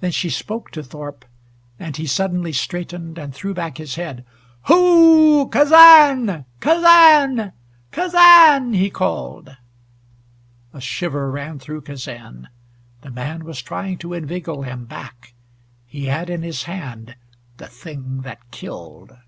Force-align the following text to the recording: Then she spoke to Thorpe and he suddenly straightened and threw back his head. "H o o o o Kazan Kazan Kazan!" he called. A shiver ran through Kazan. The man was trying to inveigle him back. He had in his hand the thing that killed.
Then 0.00 0.12
she 0.12 0.30
spoke 0.30 0.70
to 0.70 0.82
Thorpe 0.82 1.26
and 1.78 1.94
he 1.98 2.06
suddenly 2.06 2.54
straightened 2.54 3.18
and 3.18 3.34
threw 3.34 3.52
back 3.52 3.76
his 3.76 3.96
head. 3.96 4.24
"H 4.64 4.70
o 4.70 4.76
o 4.76 5.40
o 5.40 5.40
o 5.42 5.46
Kazan 5.48 6.46
Kazan 6.58 7.52
Kazan!" 7.92 8.72
he 8.72 8.88
called. 8.88 9.58
A 10.72 10.80
shiver 10.80 11.30
ran 11.30 11.58
through 11.58 11.82
Kazan. 11.82 12.48
The 13.02 13.10
man 13.10 13.44
was 13.44 13.60
trying 13.60 13.98
to 13.98 14.14
inveigle 14.14 14.62
him 14.62 14.86
back. 14.86 15.34
He 15.86 16.06
had 16.06 16.30
in 16.30 16.40
his 16.42 16.62
hand 16.62 17.16
the 17.58 17.66
thing 17.68 18.22
that 18.22 18.50
killed. 18.50 19.18